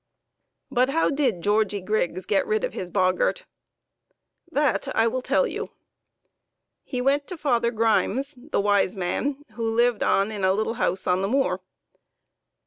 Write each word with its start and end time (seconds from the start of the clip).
But 0.71 0.89
how 0.89 1.11
did 1.11 1.41
Georgie 1.43 1.79
Griggs 1.79 2.25
get 2.25 2.47
rid 2.47 2.63
of 2.63 2.73
his 2.73 2.89
boggart? 2.89 3.45
That 4.51 4.87
I 4.95 5.07
will 5.07 5.21
tell 5.21 5.45
you. 5.45 5.69
He 6.83 7.01
went 7.01 7.27
to 7.27 7.37
Father 7.37 7.69
Grimes, 7.69 8.33
the 8.35 8.59
wise 8.61 8.95
man, 8.95 9.45
who 9.51 9.63
lived 9.75 10.01
on 10.01 10.31
in 10.31 10.43
a 10.43 10.53
little 10.53 10.73
house 10.81 11.05
on 11.05 11.21
the 11.21 11.27
moor. 11.27 11.61